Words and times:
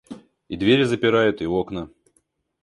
И 0.49 0.57
двери 0.57 0.81
запирают, 0.83 1.43
и 1.43 1.45
окна. 1.45 1.87